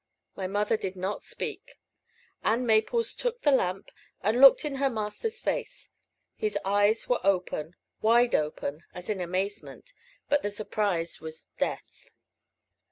[0.35, 1.75] My mother did not speak.
[2.43, 3.91] Ann Maples took the lamp,
[4.23, 5.91] and looked in her master's face.
[6.35, 9.93] His eyes were open, wide open as in amazement,
[10.27, 12.09] but the surprise was death.